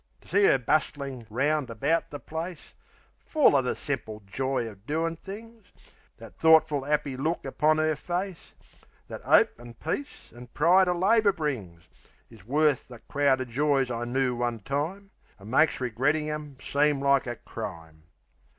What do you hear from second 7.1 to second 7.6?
look